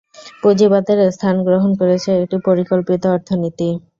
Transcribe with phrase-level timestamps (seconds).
[0.41, 3.69] পুঁজিবাদের স্থান গ্রহণ করেছে একটি পরিকল্পিত অর্থনীতি।